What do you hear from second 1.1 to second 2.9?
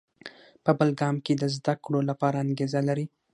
کې د زده کړو لپاره انګېزه